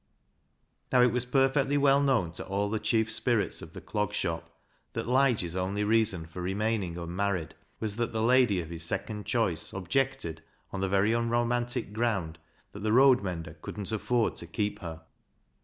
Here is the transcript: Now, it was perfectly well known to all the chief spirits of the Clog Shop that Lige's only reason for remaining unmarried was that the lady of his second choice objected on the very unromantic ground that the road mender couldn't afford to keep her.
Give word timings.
Now, 0.91 1.01
it 1.03 1.11
was 1.11 1.25
perfectly 1.25 1.77
well 1.77 2.01
known 2.01 2.31
to 2.31 2.45
all 2.47 2.71
the 2.71 2.79
chief 2.79 3.11
spirits 3.11 3.61
of 3.61 3.73
the 3.73 3.81
Clog 3.81 4.15
Shop 4.15 4.49
that 4.93 5.07
Lige's 5.07 5.55
only 5.55 5.83
reason 5.83 6.25
for 6.25 6.41
remaining 6.41 6.97
unmarried 6.97 7.53
was 7.79 7.97
that 7.97 8.11
the 8.11 8.23
lady 8.23 8.59
of 8.61 8.71
his 8.71 8.81
second 8.81 9.27
choice 9.27 9.71
objected 9.73 10.41
on 10.73 10.79
the 10.81 10.89
very 10.89 11.13
unromantic 11.13 11.93
ground 11.93 12.39
that 12.71 12.79
the 12.79 12.93
road 12.93 13.21
mender 13.21 13.53
couldn't 13.61 13.91
afford 13.91 14.35
to 14.37 14.47
keep 14.47 14.79
her. 14.79 15.03